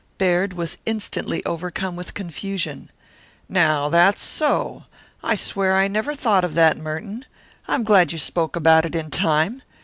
[0.17, 2.89] Baird was instantly overcome with confusion.
[3.47, 4.85] "Now, that's so!
[5.21, 7.23] I swear I never thought of that, Merton.
[7.67, 9.61] I'm glad you spoke about it in time.